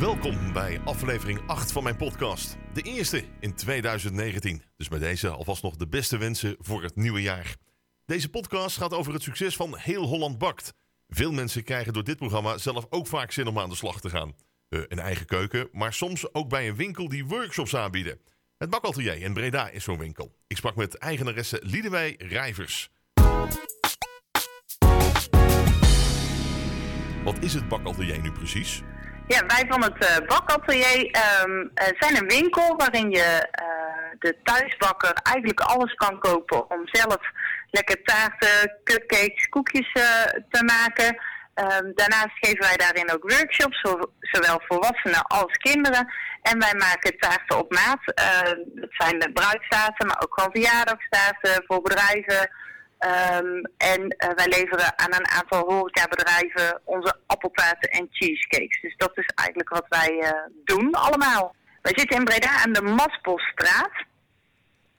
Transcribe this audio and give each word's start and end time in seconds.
Welkom 0.00 0.52
bij 0.52 0.80
aflevering 0.84 1.40
8 1.46 1.72
van 1.72 1.82
mijn 1.82 1.96
podcast. 1.96 2.56
De 2.72 2.82
eerste 2.82 3.24
in 3.40 3.54
2019. 3.54 4.62
Dus 4.76 4.88
bij 4.88 4.98
deze 4.98 5.28
alvast 5.28 5.62
nog 5.62 5.76
de 5.76 5.88
beste 5.88 6.18
wensen 6.18 6.56
voor 6.58 6.82
het 6.82 6.96
nieuwe 6.96 7.22
jaar. 7.22 7.56
Deze 8.04 8.28
podcast 8.28 8.76
gaat 8.76 8.94
over 8.94 9.12
het 9.12 9.22
succes 9.22 9.56
van 9.56 9.76
Heel 9.76 10.04
Holland 10.04 10.38
Bakt. 10.38 10.72
Veel 11.08 11.32
mensen 11.32 11.64
krijgen 11.64 11.92
door 11.92 12.04
dit 12.04 12.16
programma 12.16 12.58
zelf 12.58 12.86
ook 12.88 13.06
vaak 13.06 13.32
zin 13.32 13.46
om 13.46 13.58
aan 13.58 13.68
de 13.68 13.76
slag 13.76 14.00
te 14.00 14.10
gaan. 14.10 14.32
Uh, 14.68 14.80
een 14.88 14.98
eigen 14.98 15.26
keuken, 15.26 15.68
maar 15.72 15.92
soms 15.92 16.34
ook 16.34 16.48
bij 16.48 16.68
een 16.68 16.76
winkel 16.76 17.08
die 17.08 17.26
workshops 17.26 17.76
aanbieden. 17.76 18.20
Het 18.58 18.70
Bakkatelier 18.70 19.20
in 19.22 19.32
Breda 19.32 19.68
is 19.68 19.84
zo'n 19.84 19.98
winkel. 19.98 20.34
Ik 20.46 20.56
sprak 20.56 20.76
met 20.76 20.98
eigenaresse 20.98 21.60
Liedewij 21.62 22.14
Rijvers. 22.18 22.90
Wat 27.24 27.38
is 27.40 27.54
het 27.54 27.68
Bakkatelier 27.68 28.20
nu 28.20 28.32
precies? 28.32 28.82
Ja, 29.28 29.46
wij 29.46 29.64
van 29.68 29.82
het 29.82 30.04
uh, 30.04 30.26
bakatelier 30.26 31.04
um, 31.44 31.70
zijn 31.74 32.16
een 32.16 32.28
winkel 32.28 32.76
waarin 32.76 33.10
je 33.10 33.48
uh, 33.62 34.10
de 34.18 34.36
thuisbakker 34.42 35.12
eigenlijk 35.22 35.60
alles 35.60 35.94
kan 35.94 36.18
kopen 36.18 36.70
om 36.70 36.88
zelf 36.88 37.20
lekker 37.70 38.02
taarten, 38.02 38.80
cupcakes, 38.84 39.48
koekjes 39.48 39.92
te 40.50 40.64
maken. 40.64 41.06
Um, 41.54 41.92
daarnaast 41.94 42.36
geven 42.40 42.60
wij 42.60 42.76
daarin 42.76 43.12
ook 43.12 43.30
workshops, 43.30 43.80
zowel 44.20 44.60
volwassenen 44.68 45.22
als 45.22 45.52
kinderen. 45.52 46.12
En 46.42 46.58
wij 46.58 46.74
maken 46.74 47.18
taarten 47.18 47.58
op 47.58 47.72
maat. 47.72 48.02
Uh, 48.20 48.64
dat 48.80 48.90
zijn 48.90 49.18
de 49.18 49.32
bruidstaarten, 49.32 50.06
maar 50.06 50.22
ook 50.22 50.34
gewoon 50.34 50.50
verjaardagstaarten 50.52 51.64
voor 51.66 51.82
bedrijven. 51.82 52.50
Um, 53.00 53.62
en 53.76 54.00
uh, 54.00 54.30
wij 54.34 54.46
leveren 54.48 54.98
aan 54.98 55.14
een 55.14 55.28
aantal 55.28 55.64
horecabedrijven 55.64 56.80
onze 56.84 57.16
appeltaarten 57.26 57.90
en 57.90 58.08
cheesecakes. 58.10 58.80
Dus 58.80 58.96
dat 58.96 59.12
is 59.14 59.26
eigenlijk 59.34 59.68
wat 59.68 59.86
wij 59.88 60.12
uh, 60.12 60.30
doen 60.64 60.92
allemaal. 60.92 61.54
Wij 61.82 61.92
zitten 61.96 62.18
in 62.18 62.24
Breda 62.24 62.62
aan 62.64 62.72
de 62.72 62.82
Maspelstraat. 62.82 64.04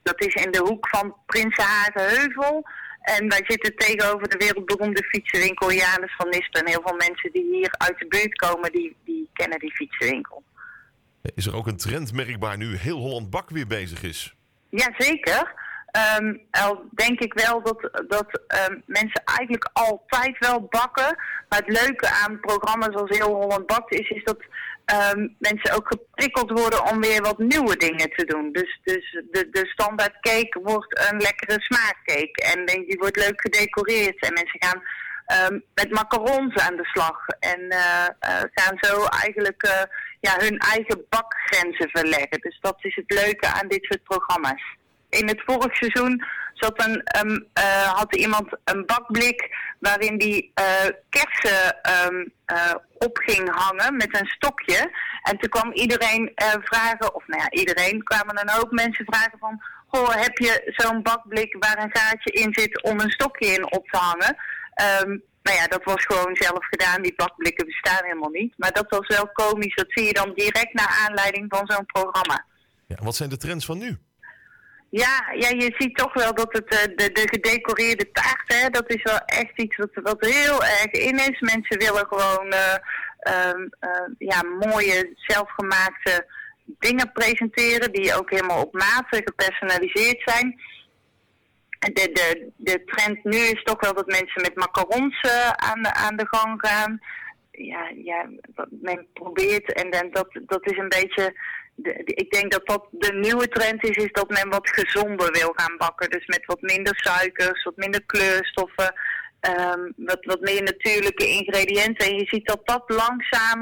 Dat 0.04 0.22
is 0.22 0.34
in 0.34 0.52
de 0.52 0.60
hoek 0.60 0.88
van 0.88 1.16
Prinsenhagenheuvel. 1.26 2.68
En 3.02 3.30
wij 3.30 3.44
zitten 3.48 3.76
tegenover 3.76 4.30
de 4.30 4.38
wereldberoemde 4.38 5.04
fietsenwinkel 5.04 5.72
Janus 5.72 6.16
van 6.16 6.30
Nispen. 6.30 6.62
En 6.62 6.68
heel 6.68 6.82
veel 6.86 6.98
mensen 6.98 7.32
die 7.32 7.46
hier 7.52 7.76
uit 7.78 8.00
de 8.00 8.08
buurt 8.08 8.36
komen, 8.36 8.72
die, 8.72 8.96
die 9.06 9.30
kennen 9.34 9.60
die 9.60 9.76
fietsenwinkel. 9.76 10.44
Is 11.36 11.46
er 11.46 11.56
ook 11.56 11.68
een 11.68 11.78
trend 11.78 12.14
merkbaar 12.14 12.58
nu 12.58 12.76
heel 12.76 12.98
Holland 12.98 13.30
Bak 13.30 13.50
weer 13.50 13.68
bezig 13.68 14.04
is? 14.04 14.36
Jazeker. 14.70 15.66
Um, 15.98 16.42
denk 16.92 17.20
ik 17.20 17.34
wel 17.34 17.62
dat, 17.62 17.90
dat 18.08 18.42
um, 18.70 18.84
mensen 18.86 19.22
eigenlijk 19.26 19.70
altijd 19.74 20.38
wel 20.38 20.68
bakken. 20.70 21.16
Maar 21.50 21.60
het 21.66 21.80
leuke 21.82 22.10
aan 22.10 22.40
programma's 22.40 22.96
als 22.96 23.18
Heel 23.18 23.34
Holland 23.34 23.66
Bakt 23.66 23.94
is, 23.94 24.10
is 24.10 24.24
dat 24.24 24.42
um, 24.86 25.36
mensen 25.40 25.76
ook 25.76 25.88
geprikkeld 25.88 26.60
worden 26.60 26.86
om 26.86 27.02
weer 27.02 27.22
wat 27.22 27.38
nieuwe 27.38 27.78
dingen 27.78 28.10
te 28.10 28.26
doen. 28.26 28.52
Dus, 28.52 28.80
dus 28.84 29.22
de, 29.32 29.50
de 29.50 29.66
standaard 29.68 30.20
cake 30.20 30.60
wordt 30.64 31.10
een 31.10 31.18
lekkere 31.18 31.62
smaakcake. 31.62 32.54
En 32.54 32.66
die 32.66 32.98
wordt 33.00 33.16
leuk 33.16 33.42
gedecoreerd. 33.42 34.20
En 34.20 34.34
mensen 34.34 34.64
gaan 34.64 34.82
um, 35.52 35.64
met 35.74 35.92
macarons 35.92 36.56
aan 36.56 36.76
de 36.76 36.86
slag. 36.86 37.28
En 37.40 37.62
uh, 37.62 38.08
uh, 38.30 38.44
gaan 38.54 38.78
zo 38.80 39.06
eigenlijk 39.06 39.66
uh, 39.66 39.84
ja, 40.20 40.34
hun 40.38 40.58
eigen 40.58 41.06
bakgrenzen 41.10 41.90
verleggen. 41.90 42.40
Dus 42.42 42.58
dat 42.62 42.78
is 42.80 42.96
het 42.96 43.12
leuke 43.12 43.48
aan 43.48 43.68
dit 43.68 43.84
soort 43.84 44.04
programma's 44.04 44.76
in 45.10 45.28
het 45.28 45.42
vorig 45.46 45.76
seizoen 45.76 46.24
zat 46.54 46.84
een, 46.86 47.48
uh, 47.60 47.94
had 47.94 48.16
iemand 48.16 48.58
een 48.64 48.86
bakblik 48.86 49.56
waarin 49.80 50.18
die 50.18 50.52
uh, 50.60 50.90
kersen 51.10 51.78
um, 52.06 52.34
uh, 52.54 52.74
op 52.98 53.18
ging 53.18 53.50
hangen 53.56 53.96
met 53.96 54.20
een 54.20 54.28
stokje. 54.28 54.92
En 55.24 55.38
toen 55.38 55.50
kwam 55.50 55.72
iedereen 55.72 56.32
vragen, 56.64 57.16
of 57.16 57.28
nou 57.28 57.42
ja, 57.42 57.50
iedereen, 57.50 58.04
kwamen 58.04 58.40
een 58.40 58.50
hoop 58.50 58.72
mensen 58.72 59.06
vragen 59.06 59.40
van... 59.40 59.62
Goh, 59.88 60.10
heb 60.10 60.38
je 60.38 60.74
zo'n 60.76 61.02
bakblik 61.02 61.56
waar 61.60 61.84
een 61.84 61.98
gaatje 61.98 62.32
in 62.32 62.54
zit 62.54 62.84
om 62.84 63.00
een 63.00 63.12
stokje 63.12 63.48
in 63.48 63.72
op 63.72 63.88
te 63.88 63.98
hangen? 63.98 64.38
Um, 65.04 65.24
nou 65.42 65.58
ja, 65.58 65.68
dat 65.68 65.84
was 65.84 66.06
gewoon 66.06 66.36
zelf 66.36 66.66
gedaan. 66.70 67.02
Die 67.02 67.16
bakblikken 67.16 67.66
bestaan 67.66 68.04
helemaal 68.06 68.30
niet. 68.30 68.54
Maar 68.58 68.72
dat 68.72 68.90
was 68.90 69.08
wel 69.08 69.30
komisch. 69.34 69.76
Dat 69.76 69.86
zie 69.90 70.06
je 70.06 70.14
dan 70.14 70.34
direct 70.34 70.74
naar 70.74 71.06
aanleiding 71.08 71.46
van 71.50 71.68
zo'n 71.68 71.86
programma. 71.86 72.46
Ja, 72.88 72.96
wat 73.00 73.16
zijn 73.16 73.30
de 73.30 73.38
trends 73.38 73.66
van 73.66 73.78
nu? 73.78 73.98
Ja, 74.90 75.26
ja, 75.34 75.50
je 75.50 75.76
ziet 75.78 75.98
toch 75.98 76.14
wel 76.14 76.34
dat 76.34 76.54
het 76.54 76.74
uh, 76.74 76.96
de, 76.96 77.12
de 77.12 77.28
gedecoreerde 77.28 78.12
taart, 78.12 78.44
hè, 78.46 78.70
dat 78.70 78.90
is 78.90 79.04
wel 79.04 79.18
echt 79.18 79.62
iets 79.62 79.78
wat, 79.78 79.90
wat 79.94 80.26
heel 80.26 80.64
erg 80.64 80.92
in 80.92 81.16
is. 81.16 81.40
Mensen 81.40 81.78
willen 81.78 82.08
gewoon 82.08 82.54
uh, 82.54 82.76
uh, 83.28 84.08
ja, 84.18 84.44
mooie, 84.44 85.14
zelfgemaakte 85.16 86.26
dingen 86.80 87.12
presenteren 87.12 87.92
die 87.92 88.16
ook 88.16 88.30
helemaal 88.30 88.64
op 88.64 88.74
maat 88.74 89.06
gepersonaliseerd 89.10 90.22
zijn. 90.26 90.62
De, 91.80 92.10
de, 92.14 92.52
de 92.56 92.84
trend 92.86 93.24
nu 93.24 93.38
is 93.38 93.64
toch 93.64 93.80
wel 93.80 93.94
dat 93.94 94.08
mensen 94.08 94.42
met 94.42 94.56
macarons 94.56 95.22
aan, 95.56 95.84
de, 95.84 95.94
aan 95.94 96.16
de 96.16 96.28
gang 96.28 96.60
gaan. 96.66 97.00
Ja, 97.60 97.92
ja, 97.96 98.30
men 98.70 99.08
probeert 99.14 99.74
en 99.74 99.90
dan, 99.92 100.12
dat, 100.12 100.40
dat 100.46 100.72
is 100.72 100.78
een 100.78 100.90
beetje 100.90 101.36
de, 101.76 102.02
ik 102.06 102.32
denk 102.32 102.52
dat 102.52 102.68
dat 102.68 102.88
de 102.92 103.14
nieuwe 103.14 103.48
trend 103.48 103.84
is, 103.84 103.96
is 103.96 104.12
dat 104.12 104.30
men 104.30 104.50
wat 104.50 104.70
gezonder 104.70 105.32
wil 105.32 105.52
gaan 105.56 105.78
bakken. 105.78 106.10
Dus 106.10 106.26
met 106.26 106.46
wat 106.46 106.62
minder 106.62 106.94
suikers, 106.96 107.64
wat 107.64 107.76
minder 107.76 108.06
kleurstoffen, 108.06 108.94
um, 109.42 109.94
wat, 109.96 110.26
wat 110.26 110.42
meer 110.42 110.64
natuurlijke 110.64 111.28
ingrediënten. 111.28 112.08
En 112.08 112.16
je 112.16 112.26
ziet 112.26 112.48
dat 112.48 112.62
dat 112.64 112.84
langzaam 112.88 113.60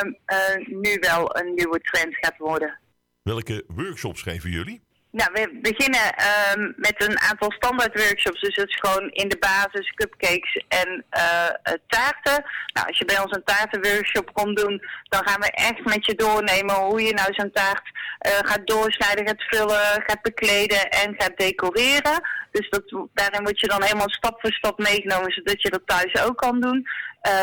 um, 0.00 0.18
uh, 0.26 0.66
nu 0.66 0.96
wel 1.00 1.36
een 1.36 1.54
nieuwe 1.54 1.80
trend 1.80 2.16
gaat 2.16 2.38
worden. 2.38 2.78
Welke 3.22 3.64
workshops 3.66 4.22
geven 4.22 4.50
jullie? 4.50 4.86
Nou, 5.10 5.30
we 5.32 5.58
beginnen 5.62 6.14
um, 6.56 6.74
met 6.76 6.94
een 6.96 7.18
aantal 7.18 7.52
standaard 7.52 8.04
workshops. 8.04 8.40
Dus 8.40 8.54
dat 8.54 8.68
is 8.68 8.78
gewoon 8.80 9.10
in 9.10 9.28
de 9.28 9.38
basis 9.38 9.92
cupcakes 9.94 10.64
en 10.68 11.04
uh, 11.10 11.48
taarten. 11.86 12.44
Nou, 12.72 12.86
als 12.86 12.98
je 12.98 13.04
bij 13.04 13.20
ons 13.20 13.36
een 13.36 13.44
taartenworkshop 13.44 14.32
komt 14.32 14.56
doen, 14.56 14.82
dan 15.08 15.28
gaan 15.28 15.40
we 15.40 15.50
echt 15.50 15.84
met 15.84 16.06
je 16.06 16.14
doornemen 16.14 16.74
hoe 16.74 17.02
je 17.02 17.14
nou 17.14 17.34
zo'n 17.34 17.50
taart 17.52 17.90
uh, 18.26 18.32
gaat 18.32 18.66
doorsnijden, 18.66 19.26
gaat 19.26 19.42
vullen, 19.42 20.02
gaat 20.06 20.22
bekleden 20.22 20.90
en 20.90 21.14
gaat 21.18 21.36
decoreren. 21.36 22.22
Dus 22.58 22.68
dat, 22.70 23.08
daarin 23.14 23.42
word 23.42 23.60
je 23.60 23.66
dan 23.66 23.82
helemaal 23.82 24.10
stap 24.10 24.40
voor 24.40 24.52
stap 24.52 24.78
meegenomen, 24.78 25.32
zodat 25.32 25.62
je 25.62 25.70
dat 25.70 25.86
thuis 25.86 26.22
ook 26.22 26.36
kan 26.36 26.60
doen. 26.60 26.86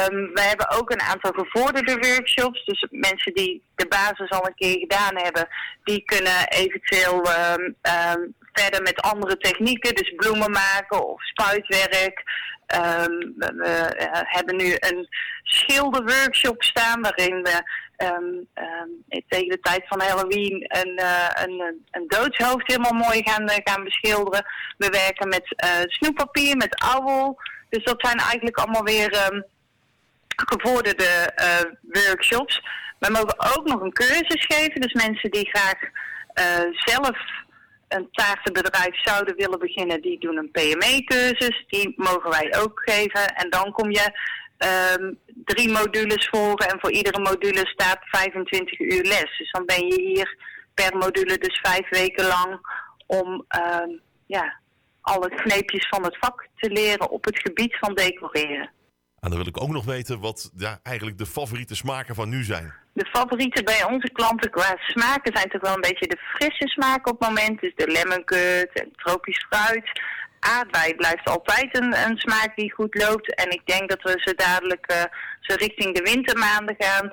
Um, 0.10 0.34
we 0.34 0.42
hebben 0.42 0.70
ook 0.70 0.90
een 0.92 1.02
aantal 1.02 1.32
gevorderde 1.32 1.98
workshops. 2.00 2.66
Dus 2.66 2.88
mensen 2.90 3.34
die 3.34 3.64
de 3.76 3.88
basis 3.88 4.30
al 4.30 4.48
een 4.48 4.56
keer 4.56 4.80
gedaan 4.80 5.16
hebben, 5.18 5.48
die 5.84 6.04
kunnen 6.06 6.48
eventueel 6.48 7.18
um, 7.18 7.64
um, 7.64 8.36
verder 8.54 8.82
met 8.82 9.02
andere 9.02 9.38
technieken. 9.38 9.96
Dus 9.96 10.14
bloemen 10.16 10.52
maken 10.52 11.08
of 11.08 11.24
spuitwerk. 11.24 12.24
We, 12.68 13.54
we 13.58 13.96
uh, 14.00 14.08
hebben 14.12 14.56
nu 14.56 14.76
een 14.80 15.08
schilderworkshop 15.44 16.64
staan 16.64 17.02
waarin 17.02 17.44
we 17.44 17.62
um, 17.98 18.48
um, 18.56 19.24
tegen 19.28 19.50
de 19.50 19.60
tijd 19.60 19.84
van 19.88 20.02
Halloween 20.02 20.66
een, 20.68 21.00
uh, 21.00 21.30
een, 21.34 21.84
een 21.92 22.08
doodshoofd 22.08 22.68
helemaal 22.68 23.08
mooi 23.08 23.22
gaan, 23.24 23.44
uh, 23.44 23.56
gaan 23.64 23.84
beschilderen. 23.84 24.46
We 24.78 24.90
werken 24.90 25.28
met 25.28 25.64
uh, 25.66 25.70
snoeppapier, 25.86 26.58
met 26.58 26.76
ouwel. 26.76 27.40
Dus 27.70 27.84
dat 27.84 27.96
zijn 27.98 28.18
eigenlijk 28.18 28.58
allemaal 28.58 28.84
weer 28.84 29.32
um, 29.32 29.44
gevorderde 30.28 31.34
workshops. 31.82 32.62
We 33.00 33.10
mogen 33.12 33.58
ook 33.58 33.68
nog 33.68 33.82
een 33.82 33.94
cursus 33.94 34.46
geven. 34.46 34.82
Dus 34.82 34.94
mensen 34.94 35.32
die 35.32 35.50
graag 35.50 35.80
zelf 36.72 37.18
een 37.88 38.08
taartenbedrijf 38.12 39.02
zouden 39.02 39.36
willen 39.36 39.60
beginnen, 39.60 40.02
die 40.02 40.20
doen 40.20 40.38
een 40.38 40.52
PME-cursus. 40.52 41.66
Die 41.68 41.94
mogen 41.96 42.30
wij 42.30 42.56
ook 42.62 42.82
geven. 42.86 43.36
En 43.36 43.50
dan 43.50 43.72
kom 43.72 43.92
je 43.92 44.12
um, 44.58 45.20
drie 45.46 45.72
modules 45.72 46.28
volgen 46.28 46.70
en 46.70 46.80
voor 46.80 46.92
iedere 46.92 47.20
module 47.20 47.68
staat 47.68 48.00
25 48.02 48.80
uur 48.80 49.04
les. 49.04 49.38
Dus 49.38 49.52
dan 49.52 49.66
ben 49.66 49.88
je 49.88 50.02
hier 50.02 50.38
per 50.74 50.98
module 50.98 51.38
dus 51.38 51.60
vijf 51.62 51.90
weken 51.90 52.26
lang 52.26 52.60
om 53.08 53.28
um, 53.30 54.02
ja, 54.26 54.60
alle 55.02 55.30
kneepjes 55.30 55.88
van 55.88 56.04
het 56.04 56.18
vak 56.20 56.48
te 56.56 56.70
leren 56.72 57.10
op 57.10 57.26
het 57.26 57.40
gebied 57.40 57.78
van 57.80 57.94
decoreren. 57.94 58.70
En 59.20 59.32
dan 59.32 59.40
wil 59.40 59.48
ik 59.48 59.62
ook 59.62 59.70
nog 59.70 59.86
weten 59.86 60.20
wat 60.20 60.52
ja, 60.56 60.80
eigenlijk 60.84 61.18
de 61.18 61.26
favoriete 61.26 61.76
smaken 61.76 62.16
van 62.16 62.30
nu 62.30 62.44
zijn. 62.44 62.74
De 62.94 63.06
favorieten 63.06 63.66
bij 63.66 63.84
onze 63.84 64.10
klanten 64.12 64.52
qua 64.52 64.76
smaken 64.78 65.38
zijn 65.38 65.50
toch 65.50 65.62
wel 65.62 65.74
een 65.74 65.82
beetje 65.82 66.08
de 66.08 66.18
frisse 66.18 66.68
smaken 66.68 67.12
op 67.12 67.20
het 67.20 67.30
moment. 67.30 67.62
Dus 67.62 67.76
de 67.76 67.88
lemon 67.88 68.24
curd 68.24 68.80
en 68.80 68.92
tropisch 68.96 69.46
fruit. 69.50 70.02
Aardbei 70.46 70.96
blijft 70.96 71.30
altijd 71.30 71.78
een, 71.80 71.96
een 72.08 72.18
smaak 72.18 72.56
die 72.56 72.74
goed 72.74 72.96
loopt. 72.96 73.36
En 73.36 73.50
ik 73.50 73.62
denk 73.66 73.90
dat 73.90 74.02
we 74.02 74.14
ze 74.16 74.34
dadelijk 74.36 75.10
uh, 75.50 75.56
zo 75.56 75.56
richting 75.56 75.96
de 75.96 76.12
wintermaanden 76.14 76.76
gaan. 76.78 77.12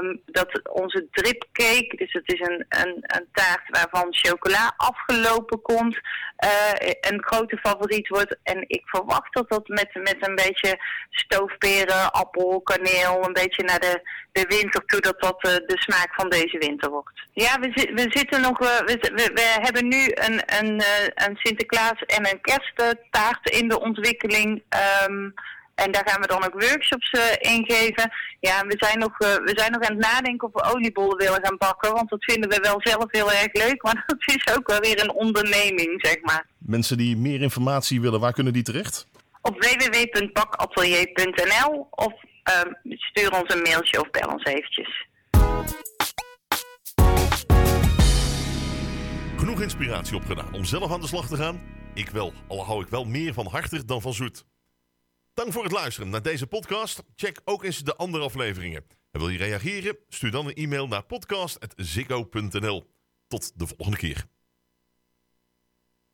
Um, 0.00 0.22
dat 0.26 0.68
onze 0.68 1.06
dripcake, 1.10 1.96
dus 1.96 2.12
het 2.12 2.32
is 2.32 2.40
een, 2.40 2.64
een, 2.68 2.96
een 3.00 3.28
taart 3.32 3.62
waarvan 3.68 4.14
chocola 4.14 4.74
afgelopen 4.76 5.62
komt, 5.62 5.96
uh, 6.44 6.90
een 7.00 7.22
grote 7.22 7.56
favoriet 7.56 8.08
wordt. 8.08 8.36
En 8.42 8.64
ik 8.66 8.82
verwacht 8.84 9.34
dat 9.34 9.48
dat 9.48 9.68
met, 9.68 9.94
met 9.94 10.16
een 10.20 10.34
beetje 10.34 10.78
stoofperen, 11.10 12.12
appel, 12.12 12.60
kaneel, 12.60 13.24
een 13.24 13.32
beetje 13.32 13.62
naar 13.62 13.80
de, 13.80 14.00
de 14.32 14.44
winter 14.48 14.84
toe, 14.84 15.00
dat 15.00 15.20
dat 15.20 15.44
uh, 15.46 15.52
de 15.52 15.80
smaak 15.80 16.14
van 16.14 16.28
deze 16.28 16.58
winter 16.58 16.90
wordt. 16.90 17.26
Ja, 17.32 17.58
we, 17.60 17.90
we 17.94 18.06
zitten 18.08 18.40
nog, 18.40 18.58
we, 18.58 18.98
we, 19.14 19.30
we 19.34 19.56
hebben 19.62 19.88
nu 19.88 20.10
een, 20.14 20.42
een, 20.58 20.82
een 21.14 21.36
Sinterklaas 21.36 22.02
en 22.06 22.28
een 22.28 22.40
kersttaart 22.40 23.50
in 23.50 23.68
de 23.68 23.80
ontwikkeling. 23.80 24.62
Um, 25.08 25.34
en 25.74 25.92
daar 25.92 26.08
gaan 26.08 26.20
we 26.20 26.26
dan 26.26 26.44
ook 26.44 26.62
workshops 26.62 27.12
uh, 27.12 27.22
in 27.38 27.64
geven. 27.66 28.12
Ja, 28.40 28.66
we 28.66 28.74
zijn, 28.78 28.98
nog, 28.98 29.20
uh, 29.20 29.34
we 29.34 29.52
zijn 29.54 29.72
nog 29.72 29.82
aan 29.82 29.96
het 29.96 30.04
nadenken 30.04 30.52
of 30.52 30.62
we 30.62 30.74
oliebollen 30.74 31.16
willen 31.16 31.44
gaan 31.44 31.56
bakken. 31.56 31.92
Want 31.92 32.10
dat 32.10 32.24
vinden 32.24 32.50
we 32.50 32.58
wel 32.62 32.76
zelf 32.78 33.04
heel 33.06 33.32
erg 33.32 33.52
leuk. 33.52 33.82
Maar 33.92 34.04
dat 34.06 34.22
is 34.26 34.46
ook 34.56 34.66
wel 34.66 34.80
weer 34.80 35.02
een 35.02 35.12
onderneming, 35.12 36.06
zeg 36.06 36.22
maar. 36.22 36.46
Mensen 36.58 36.96
die 36.96 37.16
meer 37.16 37.42
informatie 37.42 38.00
willen, 38.00 38.20
waar 38.20 38.32
kunnen 38.32 38.52
die 38.52 38.62
terecht? 38.62 39.06
Op 39.40 39.62
www.bakatelier.nl 39.62 41.86
of 41.90 42.12
uh, 42.12 42.22
stuur 42.86 43.32
ons 43.40 43.54
een 43.54 43.62
mailtje 43.62 44.00
of 44.00 44.10
bel 44.10 44.28
ons 44.28 44.44
eventjes. 44.44 45.06
Genoeg 49.36 49.62
inspiratie 49.62 50.16
opgedaan 50.16 50.54
om 50.54 50.64
zelf 50.64 50.92
aan 50.92 51.00
de 51.00 51.06
slag 51.06 51.26
te 51.26 51.36
gaan? 51.36 51.60
Ik 51.94 52.10
wel, 52.10 52.32
al 52.48 52.64
hou 52.64 52.82
ik 52.82 52.88
wel 52.88 53.04
meer 53.04 53.32
van 53.32 53.46
hartig 53.46 53.84
dan 53.84 54.00
van 54.00 54.12
zoet. 54.12 54.44
Dank 55.34 55.52
voor 55.52 55.62
het 55.62 55.72
luisteren 55.72 56.10
naar 56.10 56.22
deze 56.22 56.46
podcast. 56.46 57.02
Check 57.16 57.40
ook 57.44 57.64
eens 57.64 57.78
de 57.78 57.96
andere 57.96 58.24
afleveringen. 58.24 58.84
En 59.10 59.20
wil 59.20 59.28
je 59.28 59.38
reageren? 59.38 59.96
Stuur 60.08 60.30
dan 60.30 60.46
een 60.46 60.54
e-mail 60.54 60.88
naar 60.88 61.02
podcast.ziggo.nl. 61.02 62.90
Tot 63.26 63.58
de 63.58 63.66
volgende 63.66 63.96
keer. 63.96 64.26